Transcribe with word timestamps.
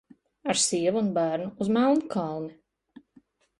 Ar 0.53 0.59
sievu 0.61 0.99
un 1.01 1.11
bērnu 1.17 1.51
uz 1.67 1.71
Melnkalni! 1.79 2.59